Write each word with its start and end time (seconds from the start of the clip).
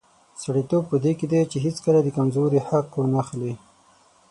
سړیتوب 0.43 0.83
په 0.91 0.95
دې 1.03 1.11
کې 1.19 1.25
دی 1.31 1.41
چې 1.51 1.57
هیڅکله 1.65 1.99
د 2.03 2.07
کمزوري 2.17 2.59
حق 2.69 2.87
وانخلي. 2.97 3.53